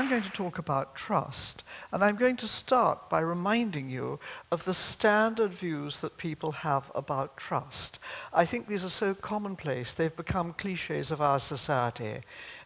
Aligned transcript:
I'm 0.00 0.08
going 0.08 0.22
to 0.22 0.30
talk 0.30 0.56
about 0.56 0.94
trust, 0.94 1.62
and 1.92 2.02
I'm 2.02 2.16
going 2.16 2.36
to 2.36 2.48
start 2.48 3.10
by 3.10 3.20
reminding 3.20 3.90
you 3.90 4.18
of 4.50 4.64
the 4.64 4.72
standard 4.72 5.52
views 5.52 5.98
that 5.98 6.16
people 6.16 6.52
have 6.52 6.90
about 6.94 7.36
trust. 7.36 7.98
I 8.32 8.46
think 8.46 8.66
these 8.66 8.82
are 8.82 8.88
so 8.88 9.12
commonplace, 9.12 9.92
they've 9.92 10.16
become 10.16 10.54
cliches 10.54 11.10
of 11.10 11.20
our 11.20 11.38
society, 11.38 12.20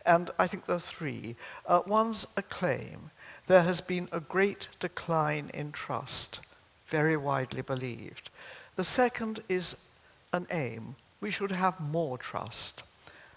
and 0.07 0.30
I 0.39 0.47
think 0.47 0.66
there 0.66 0.77
are 0.77 0.79
three. 0.79 1.34
Uh, 1.66 1.83
one's 1.89 2.25
a 2.37 2.43
claim. 2.43 3.11
There 3.48 3.64
has 3.64 3.80
been 3.80 4.09
a 4.12 4.21
great 4.21 4.69
decline 4.79 5.51
in 5.53 5.73
trust, 5.73 6.39
very 6.87 7.16
widely 7.16 7.62
believed. 7.62 8.30
The 8.77 8.85
second 8.85 9.43
is 9.48 9.74
an 10.32 10.46
aim. 10.52 10.95
We 11.21 11.32
should 11.32 11.51
have 11.51 11.80
more 11.80 12.16
trust. 12.16 12.85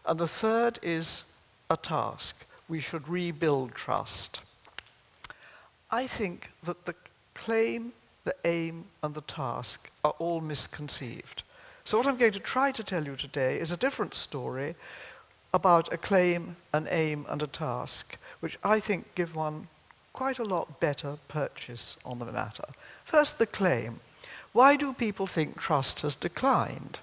And 0.06 0.20
the 0.20 0.28
third 0.28 0.78
is 0.84 1.24
a 1.68 1.78
task. 1.78 2.36
We 2.68 2.80
should 2.80 3.08
rebuild 3.08 3.74
trust. 3.74 4.42
I 5.90 6.08
think 6.08 6.52
that 6.64 6.86
the 6.86 6.96
claim, 7.34 7.94
the 8.26 8.36
aim, 8.44 8.86
and 9.02 9.16
the 9.16 9.22
task 9.22 9.90
are 10.04 10.16
all 10.20 10.42
misconceived. 10.42 11.44
So 11.86 11.98
what 11.98 12.08
I'm 12.08 12.18
going 12.18 12.34
to 12.34 12.40
try 12.40 12.72
to 12.74 12.84
tell 12.84 13.06
you 13.06 13.16
today 13.16 13.60
is 13.60 13.72
a 13.72 13.78
different 13.78 14.14
story 14.14 14.76
about 15.54 15.94
a 15.94 15.98
claim, 15.98 16.58
an 16.74 16.88
aim, 16.92 17.26
and 17.30 17.42
a 17.42 17.48
task, 17.48 18.18
which 18.42 18.60
I 18.64 18.82
think 18.82 19.16
give 19.16 19.36
one 19.36 19.70
quite 20.12 20.40
a 20.40 20.44
lot 20.44 20.80
better 20.80 21.18
purchase 21.28 21.96
on 22.04 22.20
the 22.20 22.26
matter. 22.26 22.66
First, 23.06 23.38
the 23.38 23.46
claim. 23.46 24.02
Why 24.52 24.76
do 24.76 24.92
people 24.92 25.28
think 25.28 25.58
trust 25.58 26.02
has 26.02 26.16
declined? 26.16 27.00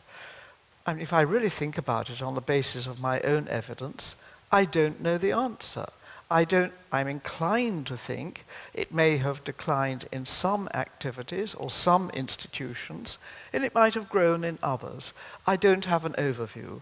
I 0.87 0.93
mean, 0.93 1.03
if 1.03 1.13
I 1.13 1.23
really 1.23 1.49
think 1.49 1.79
about 1.79 2.11
it 2.11 2.21
on 2.21 2.35
the 2.35 2.41
basis 2.41 2.87
of 2.87 3.01
my 3.01 3.21
own 3.21 3.49
evidence, 3.49 4.17
I 4.51 4.65
don't 4.65 5.01
know 5.01 5.19
the 5.19 5.33
answer. 5.33 5.87
I 6.31 6.45
don't, 6.45 6.73
I'm 6.91 7.07
inclined 7.07 7.87
to 7.89 7.97
think 7.97 8.47
it 8.73 8.93
may 8.93 9.19
have 9.19 9.45
declined 9.45 10.09
in 10.11 10.27
some 10.27 10.69
activities 10.75 11.55
or 11.55 11.71
some 11.71 12.11
institutions, 12.11 13.19
and 13.53 13.63
it 13.63 13.75
might 13.75 13.95
have 13.95 14.09
grown 14.09 14.43
in 14.43 14.59
others. 14.63 15.13
I 15.47 15.57
don't 15.57 15.85
have 15.85 16.05
an 16.05 16.15
overview. 16.15 16.81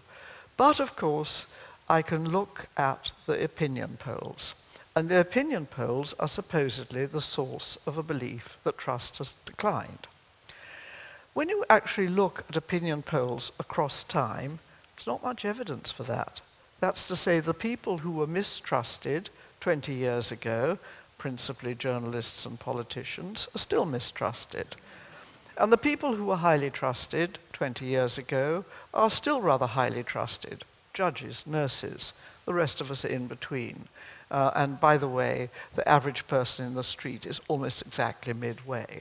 But 0.55 0.79
of 0.79 0.95
course, 0.95 1.45
I 1.89 2.01
can 2.01 2.29
look 2.29 2.67
at 2.77 3.11
the 3.25 3.43
opinion 3.43 3.97
polls. 3.99 4.55
And 4.95 5.09
the 5.09 5.19
opinion 5.19 5.65
polls 5.65 6.13
are 6.19 6.27
supposedly 6.27 7.05
the 7.05 7.21
source 7.21 7.77
of 7.85 7.97
a 7.97 8.03
belief 8.03 8.57
that 8.63 8.77
trust 8.77 9.17
has 9.17 9.33
declined. 9.45 10.07
When 11.33 11.49
you 11.49 11.65
actually 11.69 12.07
look 12.07 12.45
at 12.47 12.55
opinion 12.55 13.01
polls 13.01 13.51
across 13.59 14.03
time, 14.03 14.59
there's 14.95 15.07
not 15.07 15.23
much 15.23 15.45
evidence 15.45 15.91
for 15.91 16.03
that. 16.03 16.41
That's 16.83 17.05
to 17.05 17.15
say, 17.15 17.39
the 17.39 17.53
people 17.53 17.99
who 17.99 18.11
were 18.11 18.27
mistrusted 18.27 19.29
20 19.61 19.93
years 19.93 20.33
ago, 20.33 20.77
principally 21.17 21.75
journalists 21.75 22.45
and 22.45 22.59
politicians, 22.59 23.47
are 23.55 23.59
still 23.59 23.85
mistrusted. 23.85 24.75
And 25.57 25.71
the 25.71 25.77
people 25.77 26.15
who 26.15 26.25
were 26.25 26.35
highly 26.35 26.69
trusted 26.69 27.39
20 27.53 27.85
years 27.85 28.17
ago 28.17 28.65
are 28.93 29.09
still 29.09 29.39
rather 29.41 29.65
highly 29.65 30.03
trusted. 30.03 30.65
Judges, 30.93 31.47
nurses, 31.47 32.11
the 32.45 32.53
rest 32.53 32.81
of 32.81 32.91
us 32.91 33.05
are 33.05 33.15
in 33.15 33.27
between. 33.27 33.87
Uh, 34.29 34.51
and 34.53 34.77
by 34.77 34.97
the 34.97 35.07
way, 35.07 35.49
the 35.75 35.87
average 35.87 36.27
person 36.27 36.65
in 36.65 36.73
the 36.73 36.83
street 36.83 37.25
is 37.25 37.39
almost 37.47 37.81
exactly 37.81 38.33
midway. 38.33 38.99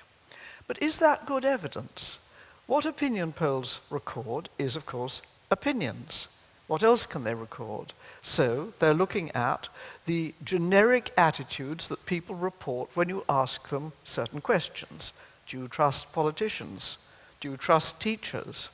But 0.69 0.81
is 0.81 0.99
that 0.99 1.27
good 1.27 1.45
evidence? 1.45 2.21
What 2.69 2.87
opinion 2.87 3.33
polls 3.33 3.81
record 3.91 4.51
is, 4.57 4.77
of 4.77 4.87
course, 4.87 5.21
opinions. 5.51 6.29
What 6.73 6.83
else 6.83 7.05
can 7.05 7.23
they 7.23 7.35
record? 7.35 7.93
So 8.23 8.73
they're 8.79 8.95
looking 8.95 9.31
at 9.33 9.69
the 10.07 10.33
generic 10.43 11.13
attitudes 11.19 11.89
that 11.89 12.07
people 12.07 12.35
report 12.35 12.89
when 12.95 13.11
you 13.11 13.27
ask 13.29 13.69
them 13.69 13.93
certain 14.05 14.41
questions. 14.41 15.13
Do 15.47 15.59
you 15.59 15.69
trust 15.69 16.11
politicians? 16.15 16.97
Do 17.43 17.51
you 17.51 17.59
trust 17.59 18.01
teachers? 18.01 18.71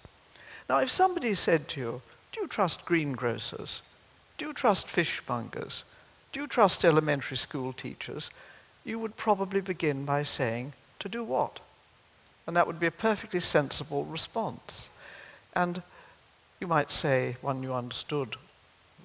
Now, 0.69 0.79
if 0.79 0.93
somebody 0.93 1.35
said 1.35 1.67
to 1.71 1.81
you, 1.81 2.03
do 2.31 2.43
you 2.43 2.47
trust 2.47 2.85
greengrocers? 2.85 3.83
Do 4.37 4.47
you 4.47 4.53
trust 4.53 4.87
fishmongers? 4.87 5.83
Do 6.31 6.39
you 6.39 6.47
trust 6.47 6.85
elementary 6.85 7.37
school 7.37 7.73
teachers? 7.73 8.31
You 8.85 9.01
would 9.01 9.17
probably 9.17 9.61
begin 9.61 10.05
by 10.05 10.23
saying, 10.23 10.73
to 11.01 11.09
do 11.09 11.25
what? 11.25 11.59
And 12.47 12.55
that 12.57 12.69
would 12.69 12.79
be 12.79 12.87
a 12.87 12.93
perfectly 12.93 13.41
sensible 13.41 14.05
response. 14.05 14.89
And 15.57 15.83
you 16.61 16.67
might 16.67 16.91
say, 16.91 17.37
when 17.41 17.63
you 17.63 17.75
understood 17.75 18.37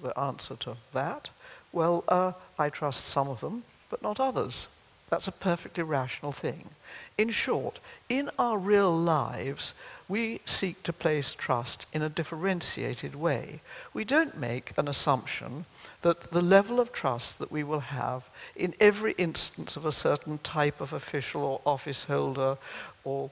the 0.02 0.18
answer 0.18 0.56
to 0.56 0.76
that, 0.92 1.30
well, 1.72 2.04
uh, 2.08 2.32
I 2.58 2.68
trust 2.68 3.06
some 3.06 3.28
of 3.28 3.40
them, 3.40 3.64
but 3.90 4.02
not 4.02 4.20
others. 4.20 4.68
That's 5.10 5.28
a 5.28 5.32
perfectly 5.32 5.84
rational 5.84 6.32
thing. 6.32 6.70
In 7.18 7.30
short, 7.30 7.78
in 8.08 8.30
our 8.38 8.58
real 8.58 8.96
lives, 8.96 9.74
we 10.08 10.40
seek 10.44 10.82
to 10.82 10.92
place 10.92 11.34
trust 11.34 11.86
in 11.92 12.02
a 12.02 12.08
differentiated 12.08 13.14
way. 13.14 13.60
We 13.92 14.04
don't 14.04 14.36
make 14.36 14.72
an 14.76 14.88
assumption 14.88 15.66
that 16.02 16.32
the 16.32 16.42
level 16.42 16.80
of 16.80 16.92
trust 16.92 17.38
that 17.38 17.52
we 17.52 17.62
will 17.62 17.80
have 17.80 18.28
in 18.56 18.74
every 18.80 19.12
instance 19.12 19.76
of 19.76 19.86
a 19.86 19.92
certain 19.92 20.38
type 20.38 20.80
of 20.80 20.92
official 20.92 21.42
or 21.42 21.60
office 21.64 22.04
holder 22.04 22.58
or 23.04 23.30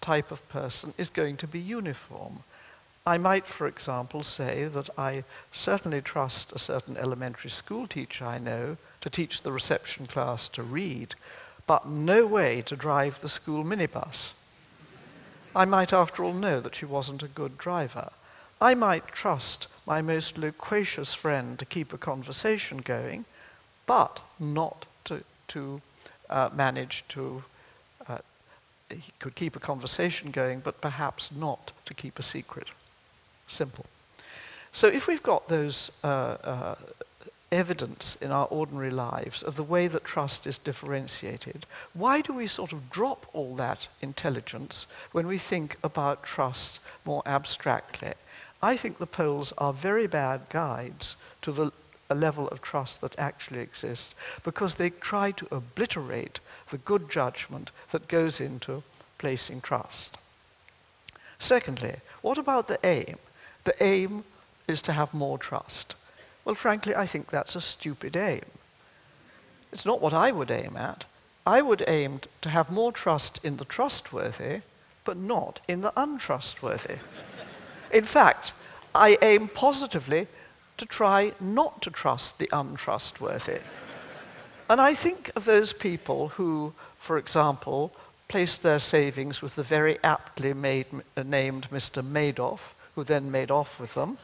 type 0.00 0.30
of 0.30 0.46
person 0.48 0.92
is 0.98 1.10
going 1.10 1.36
to 1.38 1.46
be 1.46 1.58
uniform. 1.58 2.44
I 3.04 3.18
might, 3.18 3.46
for 3.46 3.66
example, 3.66 4.22
say 4.22 4.64
that 4.64 4.88
I 4.96 5.24
certainly 5.52 6.00
trust 6.00 6.52
a 6.52 6.58
certain 6.58 6.96
elementary 6.96 7.50
school 7.50 7.86
teacher 7.86 8.24
I 8.24 8.38
know 8.38 8.76
to 9.00 9.10
teach 9.10 9.42
the 9.42 9.52
reception 9.52 10.06
class 10.06 10.48
to 10.50 10.62
read, 10.62 11.16
but 11.66 11.88
no 11.88 12.26
way 12.26 12.62
to 12.62 12.76
drive 12.76 13.20
the 13.20 13.28
school 13.28 13.64
minibus. 13.64 14.32
I 15.54 15.64
might, 15.64 15.92
after 15.92 16.22
all, 16.22 16.32
know 16.32 16.60
that 16.60 16.76
she 16.76 16.84
wasn't 16.84 17.22
a 17.22 17.28
good 17.28 17.58
driver. 17.58 18.10
I 18.60 18.74
might 18.74 19.08
trust 19.08 19.66
my 19.84 20.00
most 20.00 20.38
loquacious 20.38 21.12
friend 21.12 21.58
to 21.58 21.64
keep 21.64 21.92
a 21.92 21.98
conversation 21.98 22.78
going, 22.78 23.24
but 23.84 24.20
not 24.38 24.86
to, 25.06 25.24
to 25.48 25.82
uh, 26.30 26.50
manage 26.54 27.04
to 27.08 27.42
he 28.92 29.12
could 29.18 29.34
keep 29.34 29.56
a 29.56 29.60
conversation 29.60 30.30
going, 30.30 30.60
but 30.60 30.80
perhaps 30.80 31.30
not 31.32 31.72
to 31.86 31.94
keep 31.94 32.18
a 32.18 32.22
secret. 32.22 32.68
Simple. 33.48 33.86
So 34.72 34.88
if 34.88 35.06
we've 35.06 35.22
got 35.22 35.48
those 35.48 35.90
uh, 36.02 36.36
uh, 36.42 36.74
evidence 37.50 38.16
in 38.20 38.32
our 38.32 38.46
ordinary 38.46 38.90
lives 38.90 39.42
of 39.42 39.56
the 39.56 39.62
way 39.62 39.86
that 39.86 40.04
trust 40.04 40.46
is 40.46 40.56
differentiated, 40.56 41.66
why 41.92 42.22
do 42.22 42.32
we 42.32 42.46
sort 42.46 42.72
of 42.72 42.90
drop 42.90 43.26
all 43.34 43.54
that 43.56 43.88
intelligence 44.00 44.86
when 45.12 45.26
we 45.26 45.38
think 45.38 45.76
about 45.84 46.22
trust 46.22 46.78
more 47.04 47.22
abstractly? 47.26 48.14
I 48.62 48.76
think 48.76 48.98
the 48.98 49.06
polls 49.06 49.52
are 49.58 49.72
very 49.72 50.06
bad 50.06 50.48
guides 50.48 51.16
to 51.42 51.52
the 51.52 51.72
level 52.14 52.48
of 52.48 52.62
trust 52.62 53.00
that 53.00 53.18
actually 53.18 53.60
exists 53.60 54.14
because 54.44 54.74
they 54.74 54.90
try 54.90 55.30
to 55.32 55.48
obliterate 55.50 56.40
the 56.70 56.78
good 56.78 57.10
judgment 57.10 57.70
that 57.90 58.08
goes 58.08 58.40
into 58.40 58.82
placing 59.18 59.60
trust. 59.60 60.18
Secondly, 61.38 61.96
what 62.20 62.38
about 62.38 62.68
the 62.68 62.78
aim? 62.84 63.18
The 63.64 63.80
aim 63.82 64.24
is 64.68 64.82
to 64.82 64.92
have 64.92 65.14
more 65.14 65.38
trust. 65.38 65.94
Well, 66.44 66.54
frankly, 66.54 66.94
I 66.94 67.06
think 67.06 67.30
that's 67.30 67.56
a 67.56 67.60
stupid 67.60 68.16
aim. 68.16 68.42
It's 69.72 69.86
not 69.86 70.02
what 70.02 70.12
I 70.12 70.32
would 70.32 70.50
aim 70.50 70.76
at. 70.76 71.04
I 71.46 71.62
would 71.62 71.84
aim 71.88 72.20
to 72.42 72.48
have 72.48 72.70
more 72.70 72.92
trust 72.92 73.40
in 73.42 73.56
the 73.56 73.64
trustworthy, 73.64 74.60
but 75.04 75.16
not 75.16 75.60
in 75.66 75.80
the 75.80 75.92
untrustworthy. 75.96 76.96
in 77.92 78.04
fact, 78.04 78.52
I 78.94 79.18
aim 79.22 79.48
positively 79.48 80.26
to 80.76 80.86
try 80.86 81.32
not 81.40 81.82
to 81.82 81.90
trust 81.90 82.38
the 82.38 82.48
untrustworthy. 82.52 83.60
And 84.68 84.80
I 84.80 84.94
think 84.94 85.30
of 85.36 85.44
those 85.44 85.72
people 85.72 86.28
who, 86.28 86.72
for 86.98 87.18
example, 87.18 87.92
placed 88.28 88.62
their 88.62 88.78
savings 88.78 89.42
with 89.42 89.56
the 89.56 89.62
very 89.62 89.98
aptly 90.02 90.54
made, 90.54 90.86
uh, 91.16 91.22
named 91.22 91.68
Mr. 91.70 92.02
Madoff, 92.02 92.72
who 92.94 93.04
then 93.04 93.30
made 93.30 93.50
off 93.50 93.80
with 93.80 93.94
them. 93.94 94.18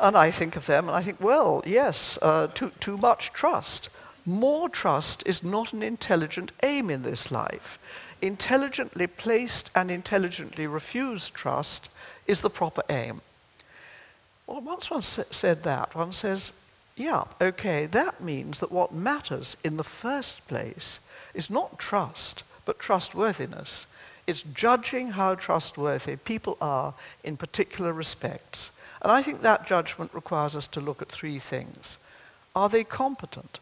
and 0.00 0.16
I 0.16 0.30
think 0.30 0.56
of 0.56 0.66
them 0.66 0.88
and 0.88 0.96
I 0.96 1.02
think, 1.02 1.20
well, 1.20 1.62
yes, 1.66 2.18
uh, 2.22 2.48
too, 2.48 2.72
too 2.80 2.96
much 2.96 3.32
trust. 3.32 3.88
More 4.26 4.68
trust 4.68 5.22
is 5.26 5.42
not 5.42 5.72
an 5.72 5.82
intelligent 5.82 6.52
aim 6.62 6.90
in 6.90 7.02
this 7.02 7.30
life. 7.30 7.78
Intelligently 8.22 9.06
placed 9.06 9.70
and 9.74 9.90
intelligently 9.90 10.66
refused 10.66 11.34
trust 11.34 11.88
is 12.26 12.40
the 12.40 12.50
proper 12.50 12.82
aim. 12.90 13.22
Well, 14.46 14.60
once 14.60 14.90
one 14.90 15.02
said 15.02 15.62
that, 15.62 15.94
one 15.94 16.12
says, 16.12 16.52
yeah, 16.96 17.24
okay, 17.40 17.86
that 17.86 18.20
means 18.20 18.58
that 18.58 18.72
what 18.72 18.92
matters 18.92 19.56
in 19.64 19.76
the 19.76 19.84
first 19.84 20.46
place 20.48 20.98
is 21.32 21.48
not 21.48 21.78
trust, 21.78 22.42
but 22.64 22.78
trustworthiness. 22.78 23.86
It's 24.30 24.42
judging 24.42 25.10
how 25.10 25.34
trustworthy 25.34 26.14
people 26.14 26.56
are 26.60 26.94
in 27.24 27.36
particular 27.36 27.92
respects. 27.92 28.70
And 29.02 29.10
I 29.10 29.22
think 29.22 29.42
that 29.42 29.66
judgment 29.66 30.14
requires 30.14 30.54
us 30.54 30.68
to 30.68 30.80
look 30.80 31.02
at 31.02 31.08
three 31.08 31.40
things. 31.40 31.98
Are 32.54 32.68
they 32.68 32.84
competent? 32.84 33.58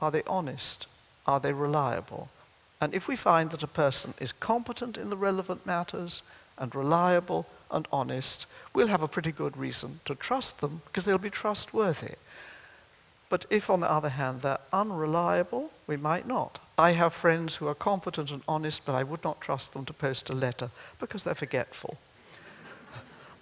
Are 0.00 0.10
they 0.10 0.22
honest? 0.26 0.86
Are 1.26 1.38
they 1.38 1.52
reliable? 1.52 2.30
And 2.80 2.94
if 2.94 3.06
we 3.06 3.14
find 3.14 3.50
that 3.50 3.62
a 3.62 3.66
person 3.66 4.14
is 4.18 4.32
competent 4.32 4.96
in 4.96 5.10
the 5.10 5.18
relevant 5.18 5.66
matters 5.66 6.22
and 6.56 6.74
reliable 6.74 7.46
and 7.70 7.86
honest, 7.92 8.46
we'll 8.72 8.86
have 8.86 9.02
a 9.02 9.08
pretty 9.08 9.32
good 9.32 9.58
reason 9.58 10.00
to 10.06 10.14
trust 10.14 10.60
them 10.60 10.80
because 10.86 11.04
they'll 11.04 11.18
be 11.18 11.28
trustworthy. 11.28 12.14
But 13.28 13.44
if, 13.50 13.68
on 13.68 13.80
the 13.80 13.90
other 13.90 14.08
hand, 14.08 14.40
they're 14.40 14.60
unreliable, 14.72 15.72
we 15.86 15.98
might 15.98 16.26
not. 16.26 16.58
I 16.82 16.94
have 16.94 17.14
friends 17.14 17.54
who 17.54 17.68
are 17.68 17.76
competent 17.76 18.32
and 18.32 18.42
honest, 18.48 18.84
but 18.84 18.96
I 18.96 19.04
would 19.04 19.22
not 19.22 19.40
trust 19.40 19.72
them 19.72 19.84
to 19.84 19.92
post 19.92 20.28
a 20.30 20.32
letter 20.32 20.68
because 20.98 21.22
they're 21.22 21.32
forgetful. 21.32 21.96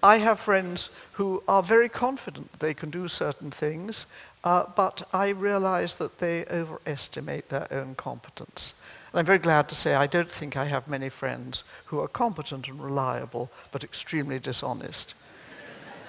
I 0.02 0.18
have 0.18 0.38
friends 0.38 0.90
who 1.12 1.42
are 1.48 1.62
very 1.62 1.88
confident 1.88 2.60
they 2.60 2.74
can 2.74 2.90
do 2.90 3.08
certain 3.08 3.50
things, 3.50 4.04
uh, 4.44 4.64
but 4.76 5.08
I 5.14 5.30
realize 5.30 5.96
that 5.96 6.18
they 6.18 6.44
overestimate 6.50 7.48
their 7.48 7.66
own 7.72 7.94
competence. 7.94 8.74
And 9.10 9.20
I'm 9.20 9.24
very 9.24 9.38
glad 9.38 9.70
to 9.70 9.74
say 9.74 9.94
I 9.94 10.06
don't 10.06 10.30
think 10.30 10.58
I 10.58 10.66
have 10.66 10.86
many 10.86 11.08
friends 11.08 11.64
who 11.86 11.98
are 12.00 12.08
competent 12.08 12.68
and 12.68 12.78
reliable, 12.78 13.50
but 13.72 13.82
extremely 13.82 14.38
dishonest. 14.38 15.14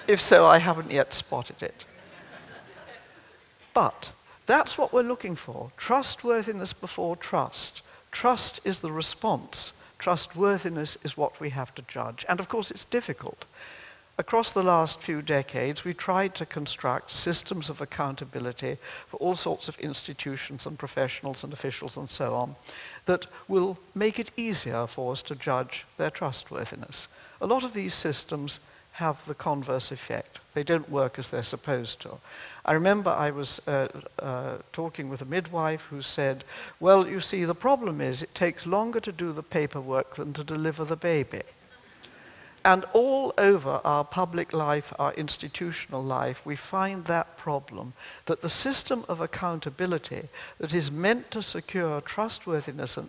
if 0.06 0.20
so, 0.20 0.44
I 0.44 0.58
haven't 0.58 0.90
yet 0.90 1.14
spotted 1.14 1.62
it. 1.62 1.86
But 3.72 4.12
that's 4.52 4.76
what 4.76 4.92
we're 4.92 5.02
looking 5.02 5.34
for 5.34 5.72
trustworthiness 5.78 6.74
before 6.74 7.16
trust. 7.16 7.80
Trust 8.10 8.60
is 8.64 8.80
the 8.80 8.92
response, 8.92 9.72
trustworthiness 9.98 10.98
is 11.02 11.16
what 11.16 11.40
we 11.40 11.48
have 11.48 11.74
to 11.74 11.82
judge. 11.88 12.26
And 12.28 12.38
of 12.38 12.48
course, 12.50 12.70
it's 12.70 12.84
difficult. 12.84 13.46
Across 14.18 14.52
the 14.52 14.62
last 14.62 15.00
few 15.00 15.22
decades, 15.22 15.84
we 15.84 15.94
tried 15.94 16.34
to 16.34 16.44
construct 16.44 17.10
systems 17.12 17.70
of 17.70 17.80
accountability 17.80 18.76
for 19.06 19.16
all 19.16 19.34
sorts 19.34 19.68
of 19.68 19.78
institutions 19.78 20.66
and 20.66 20.78
professionals 20.78 21.42
and 21.42 21.52
officials 21.54 21.96
and 21.96 22.10
so 22.10 22.34
on 22.34 22.54
that 23.06 23.24
will 23.48 23.78
make 23.94 24.18
it 24.18 24.30
easier 24.36 24.86
for 24.86 25.12
us 25.12 25.22
to 25.22 25.34
judge 25.34 25.86
their 25.96 26.10
trustworthiness. 26.10 27.08
A 27.40 27.46
lot 27.46 27.64
of 27.64 27.72
these 27.72 27.94
systems 27.94 28.60
have 28.92 29.24
the 29.26 29.34
converse 29.34 29.90
effect. 29.90 30.38
They 30.54 30.62
don't 30.62 30.90
work 30.90 31.18
as 31.18 31.30
they're 31.30 31.42
supposed 31.42 32.00
to. 32.00 32.18
I 32.64 32.72
remember 32.72 33.10
I 33.10 33.30
was 33.30 33.60
uh, 33.66 33.88
uh, 34.18 34.58
talking 34.72 35.08
with 35.08 35.22
a 35.22 35.26
midwife 35.26 35.86
who 35.86 36.02
said, 36.02 36.44
Well, 36.78 37.08
you 37.08 37.20
see, 37.20 37.44
the 37.44 37.54
problem 37.54 38.00
is 38.00 38.22
it 38.22 38.34
takes 38.34 38.66
longer 38.66 39.00
to 39.00 39.12
do 39.12 39.32
the 39.32 39.42
paperwork 39.42 40.16
than 40.16 40.32
to 40.34 40.44
deliver 40.44 40.84
the 40.84 40.96
baby. 40.96 41.42
And 42.64 42.84
all 42.92 43.34
over 43.38 43.80
our 43.82 44.04
public 44.04 44.52
life, 44.52 44.92
our 44.98 45.12
institutional 45.14 46.02
life, 46.02 46.46
we 46.46 46.54
find 46.54 47.06
that 47.06 47.36
problem 47.36 47.94
that 48.26 48.40
the 48.40 48.48
system 48.48 49.04
of 49.08 49.20
accountability 49.20 50.28
that 50.58 50.72
is 50.72 50.90
meant 50.90 51.30
to 51.32 51.42
secure 51.42 52.00
trustworthiness 52.00 52.96
and 52.96 53.08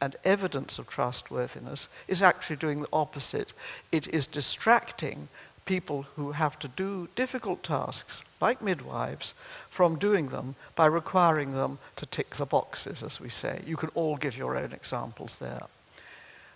and 0.00 0.16
evidence 0.24 0.78
of 0.78 0.88
trustworthiness 0.88 1.88
is 2.06 2.22
actually 2.22 2.56
doing 2.56 2.80
the 2.80 2.88
opposite. 2.92 3.52
It 3.90 4.06
is 4.08 4.26
distracting 4.26 5.28
people 5.64 6.06
who 6.16 6.32
have 6.32 6.58
to 6.58 6.68
do 6.68 7.08
difficult 7.14 7.62
tasks, 7.62 8.22
like 8.40 8.62
midwives, 8.62 9.34
from 9.68 9.98
doing 9.98 10.28
them 10.28 10.54
by 10.74 10.86
requiring 10.86 11.52
them 11.52 11.78
to 11.96 12.06
tick 12.06 12.36
the 12.36 12.46
boxes, 12.46 13.02
as 13.02 13.20
we 13.20 13.28
say. 13.28 13.60
You 13.66 13.76
can 13.76 13.90
all 13.90 14.16
give 14.16 14.36
your 14.36 14.56
own 14.56 14.72
examples 14.72 15.36
there. 15.36 15.66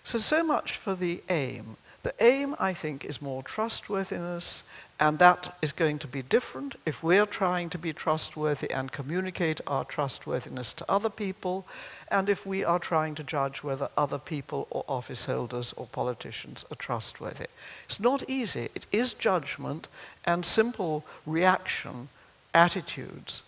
So, 0.03 0.17
so 0.17 0.43
much 0.43 0.77
for 0.77 0.95
the 0.95 1.21
aim. 1.29 1.77
The 2.03 2.13
aim, 2.19 2.53
I 2.59 2.73
think, 2.73 3.05
is 3.05 3.21
more 3.21 3.41
trustworthiness, 3.41 4.63
and 4.99 5.19
that 5.19 5.55
is 5.61 5.71
going 5.71 5.99
to 5.99 6.07
be 6.07 6.21
different 6.21 6.75
if 6.85 7.01
we're 7.01 7.25
trying 7.25 7.69
to 7.69 7.77
be 7.77 7.93
trustworthy 7.93 8.69
and 8.71 8.91
communicate 8.91 9.61
our 9.65 9.85
trustworthiness 9.85 10.73
to 10.73 10.91
other 10.91 11.09
people, 11.09 11.65
and 12.09 12.27
if 12.27 12.45
we 12.45 12.61
are 12.61 12.77
trying 12.77 13.15
to 13.15 13.23
judge 13.23 13.63
whether 13.63 13.87
other 13.95 14.19
people 14.19 14.67
or 14.69 14.83
office 14.89 15.25
holders 15.25 15.73
or 15.77 15.87
politicians 15.87 16.65
are 16.69 16.75
trustworthy. 16.75 17.47
It's 17.85 18.01
not 18.01 18.29
easy. 18.29 18.67
It 18.75 18.85
is 18.91 19.13
judgment, 19.13 19.87
and 20.25 20.45
simple 20.45 21.05
reaction 21.25 22.09
attitudes 22.53 23.43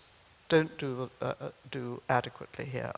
don't 0.48 0.78
do, 0.78 1.10
uh, 1.20 1.34
uh 1.40 1.48
do 1.70 2.00
adequately 2.08 2.64
here. 2.64 2.92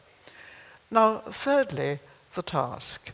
Now, 0.89 1.19
thirdly, 1.29 1.99
the 2.35 2.43
task 2.43 3.11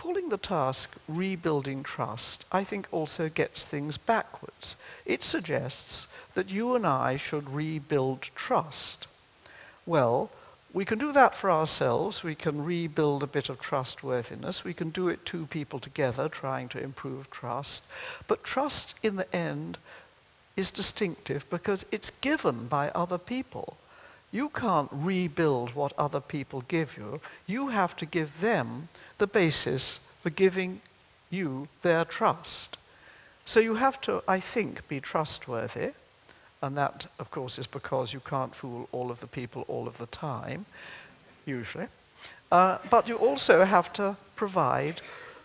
calling 0.00 0.30
the 0.30 0.38
task 0.38 0.96
rebuilding 1.08 1.82
trust, 1.82 2.46
I 2.50 2.64
think 2.64 2.88
also 2.90 3.28
gets 3.28 3.66
things 3.66 3.98
backwards. 3.98 4.74
It 5.04 5.22
suggests 5.22 6.06
that 6.32 6.50
you 6.50 6.74
and 6.74 6.86
I 6.86 7.18
should 7.18 7.50
rebuild 7.50 8.22
trust. 8.34 9.08
Well, 9.84 10.30
we 10.72 10.86
can 10.86 10.98
do 10.98 11.12
that 11.12 11.36
for 11.36 11.50
ourselves. 11.50 12.22
We 12.22 12.34
can 12.34 12.64
rebuild 12.64 13.22
a 13.22 13.26
bit 13.26 13.50
of 13.50 13.60
trustworthiness. 13.60 14.64
We 14.64 14.72
can 14.72 14.88
do 14.88 15.08
it 15.08 15.26
two 15.26 15.44
people 15.44 15.78
together 15.78 16.30
trying 16.30 16.70
to 16.70 16.82
improve 16.82 17.30
trust. 17.30 17.82
But 18.26 18.42
trust 18.42 18.94
in 19.02 19.16
the 19.16 19.36
end 19.36 19.76
is 20.56 20.70
distinctive 20.70 21.44
because 21.50 21.84
it's 21.92 22.10
given 22.22 22.68
by 22.68 22.88
other 22.94 23.18
people. 23.18 23.76
You 24.32 24.48
can't 24.48 24.88
rebuild 24.92 25.74
what 25.74 25.92
other 25.98 26.20
people 26.20 26.62
give 26.68 26.96
you. 26.96 27.20
You 27.46 27.68
have 27.68 27.96
to 27.96 28.06
give 28.06 28.40
them 28.40 28.88
the 29.18 29.26
basis 29.26 30.00
for 30.22 30.30
giving 30.30 30.80
you 31.30 31.68
their 31.82 32.04
trust. 32.04 32.76
So 33.44 33.58
you 33.60 33.74
have 33.74 34.00
to, 34.02 34.22
I 34.28 34.38
think, 34.40 34.86
be 34.88 35.00
trustworthy. 35.00 35.92
And 36.62 36.76
that, 36.76 37.06
of 37.18 37.30
course, 37.30 37.58
is 37.58 37.66
because 37.66 38.12
you 38.12 38.20
can't 38.20 38.54
fool 38.54 38.88
all 38.92 39.10
of 39.10 39.20
the 39.20 39.26
people 39.26 39.64
all 39.66 39.88
of 39.88 39.98
the 39.98 40.06
time, 40.06 40.66
usually. 41.46 41.88
Uh, 42.52 42.78
but 42.90 43.08
you 43.08 43.16
also 43.16 43.64
have 43.64 43.92
to 43.94 44.16
provide 44.36 45.00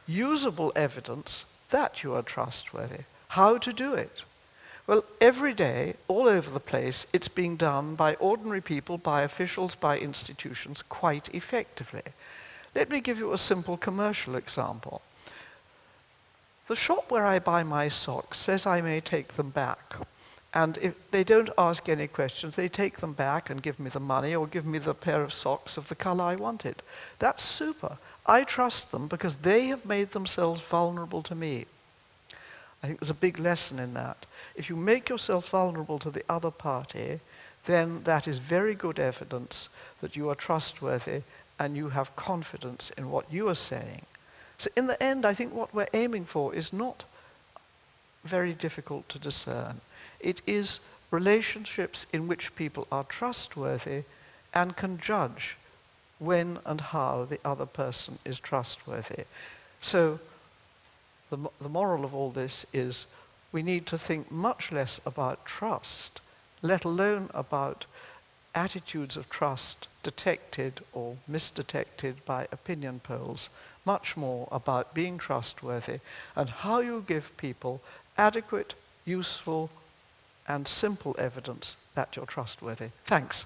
usable 0.07 0.71
evidence 0.75 1.45
that 1.69 2.03
you 2.03 2.13
are 2.13 2.21
trustworthy. 2.21 3.03
How 3.29 3.57
to 3.57 3.73
do 3.73 3.93
it? 3.93 4.23
Well, 4.87 5.03
every 5.19 5.53
day, 5.53 5.95
all 6.07 6.27
over 6.27 6.51
the 6.51 6.59
place, 6.59 7.07
it's 7.11 7.27
being 7.27 7.55
done 7.55 7.95
by 7.95 8.15
ordinary 8.15 8.61
people, 8.61 8.97
by 8.99 9.23
officials, 9.23 9.73
by 9.73 9.97
institutions 9.97 10.83
quite 10.83 11.33
effectively. 11.33 12.03
Let 12.75 12.91
me 12.91 12.99
give 12.99 13.17
you 13.17 13.33
a 13.33 13.37
simple 13.37 13.77
commercial 13.77 14.35
example. 14.35 15.01
The 16.67 16.75
shop 16.75 17.09
where 17.09 17.25
I 17.25 17.39
buy 17.39 17.63
my 17.63 17.87
socks 17.87 18.37
says 18.37 18.65
I 18.65 18.81
may 18.81 18.99
take 18.99 19.35
them 19.35 19.49
back. 19.49 19.95
And 20.53 20.77
if 20.77 20.93
they 21.11 21.23
don't 21.23 21.49
ask 21.57 21.89
any 21.89 22.07
questions, 22.07 22.55
they 22.55 22.69
take 22.69 22.99
them 22.99 23.13
back 23.13 23.49
and 23.49 23.61
give 23.61 23.79
me 23.79 23.89
the 23.89 23.99
money 23.99 24.33
or 24.35 24.47
give 24.47 24.65
me 24.65 24.79
the 24.79 24.93
pair 24.93 25.21
of 25.21 25.33
socks 25.33 25.77
of 25.77 25.89
the 25.89 25.95
color 25.95 26.23
I 26.23 26.35
wanted. 26.35 26.81
That's 27.19 27.43
super. 27.43 27.97
I 28.25 28.43
trust 28.43 28.91
them 28.91 29.07
because 29.07 29.35
they 29.35 29.65
have 29.67 29.85
made 29.85 30.11
themselves 30.11 30.61
vulnerable 30.61 31.21
to 31.23 31.35
me. 31.35 31.65
I 32.85 32.87
think 32.87 32.99
there's 32.99 33.09
a 33.09 33.15
big 33.15 33.39
lesson 33.39 33.79
in 33.79 33.95
that. 33.95 34.27
If 34.53 34.69
you 34.69 34.75
make 34.75 35.09
yourself 35.09 35.49
vulnerable 35.49 35.97
to 35.97 36.11
the 36.11 36.23
other 36.29 36.51
party, 36.51 37.19
then 37.65 38.03
that 38.03 38.27
is 38.27 38.37
very 38.37 38.75
good 38.75 38.99
evidence 38.99 39.69
that 40.01 40.15
you 40.15 40.29
are 40.29 40.35
trustworthy 40.35 41.23
and 41.57 41.75
you 41.75 41.89
have 41.89 42.15
confidence 42.15 42.91
in 42.95 43.09
what 43.09 43.25
you 43.33 43.49
are 43.49 43.55
saying. 43.55 44.03
So 44.59 44.69
in 44.75 44.85
the 44.85 45.01
end, 45.01 45.25
I 45.25 45.33
think 45.33 45.51
what 45.51 45.73
we're 45.73 45.87
aiming 45.93 46.25
for 46.25 46.53
is 46.53 46.71
not 46.71 47.05
very 48.23 48.53
difficult 48.53 49.09
to 49.09 49.17
discern. 49.17 49.81
It 50.19 50.43
is 50.45 50.79
relationships 51.09 52.05
in 52.13 52.27
which 52.27 52.55
people 52.55 52.85
are 52.91 53.05
trustworthy 53.05 54.03
and 54.53 54.77
can 54.77 54.99
judge 54.99 55.57
when 56.19 56.59
and 56.67 56.81
how 56.81 57.25
the 57.27 57.39
other 57.43 57.65
person 57.65 58.19
is 58.25 58.37
trustworthy. 58.39 59.23
So 59.81 60.19
the, 61.29 61.37
the 61.59 61.69
moral 61.69 62.05
of 62.05 62.13
all 62.13 62.29
this 62.29 62.65
is 62.73 63.05
we 63.51 63.63
need 63.63 63.85
to 63.87 63.97
think 63.97 64.31
much 64.31 64.71
less 64.71 64.99
about 65.05 65.45
trust, 65.45 66.19
let 66.61 66.83
alone 66.83 67.29
about 67.33 67.85
attitudes 68.53 69.17
of 69.17 69.29
trust 69.29 69.87
detected 70.03 70.81
or 70.93 71.17
misdetected 71.27 72.23
by 72.25 72.47
opinion 72.51 72.99
polls, 73.03 73.49
much 73.85 74.15
more 74.15 74.47
about 74.51 74.93
being 74.93 75.17
trustworthy 75.17 75.99
and 76.35 76.49
how 76.49 76.79
you 76.79 77.03
give 77.07 77.35
people 77.37 77.81
adequate, 78.17 78.73
useful, 79.05 79.69
and 80.47 80.67
simple 80.67 81.15
evidence 81.17 81.75
that 81.95 82.15
you're 82.15 82.25
trustworthy. 82.25 82.89
Thanks. 83.05 83.45